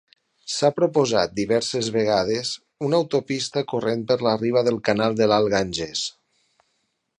S'ha 0.51 0.69
proposat 0.77 1.35
diverses 1.39 1.89
vegades 1.97 2.55
una 2.87 3.01
autopista 3.01 3.65
corrent 3.75 4.03
per 4.13 4.19
la 4.29 4.35
riba 4.41 4.67
del 4.69 4.83
canal 4.91 5.21
de 5.23 5.31
l'alt 5.33 5.55
Ganges. 5.57 6.05